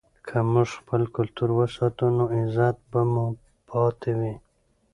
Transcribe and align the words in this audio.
که 0.27 0.37
موږ 0.51 0.69
خپل 0.79 1.01
کلتور 1.15 1.49
وساتو 1.53 2.05
نو 2.17 2.23
عزت 2.37 2.77
به 2.91 3.01
مو 3.11 3.25
پاتې 3.69 4.11
وي. 4.19 4.33